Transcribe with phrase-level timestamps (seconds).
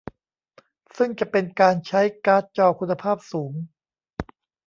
[0.97, 3.53] ซึ่งจะเป็นการใช้การ์ดจอคุณภาพสูง